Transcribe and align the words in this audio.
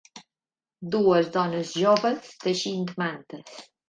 Dues 0.95 1.29
dones 1.35 1.73
joves 1.81 2.31
teixint 2.45 2.87
mantes 3.03 3.61